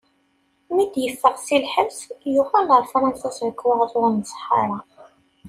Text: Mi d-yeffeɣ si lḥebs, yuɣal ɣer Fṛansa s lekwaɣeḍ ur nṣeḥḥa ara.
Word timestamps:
Mi 0.73 0.85
d-yeffeɣ 0.93 1.35
si 1.45 1.57
lḥebs, 1.63 1.99
yuɣal 2.33 2.65
ɣer 2.73 2.83
Fṛansa 2.91 3.29
s 3.37 3.39
lekwaɣeḍ 3.47 3.91
ur 4.01 4.07
nṣeḥḥa 4.17 4.53
ara. 4.61 4.79